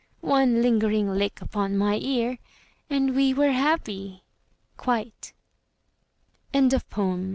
[0.25, 2.39] One lingering lick upon my ear
[2.89, 4.23] And we were happy
[4.75, 5.31] quite.
[6.55, 6.83] ANONYMOUS.